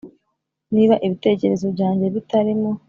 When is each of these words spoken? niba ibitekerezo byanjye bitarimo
niba 0.75 0.95
ibitekerezo 1.05 1.65
byanjye 1.73 2.05
bitarimo 2.15 2.69